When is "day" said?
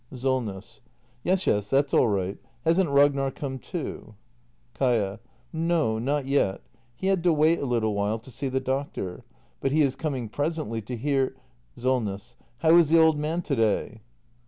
13.55-14.01